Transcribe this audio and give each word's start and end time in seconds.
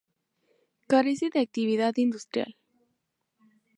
Carece 0.87 1.29
de 1.31 1.41
actividad 1.41 1.93
industrial. 1.97 2.57